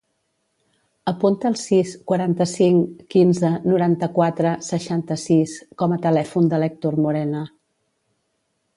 [1.11, 7.49] Apunta el sis, quaranta-cinc, quinze, noranta-quatre, seixanta-sis com a telèfon de l'Hèctor Morena.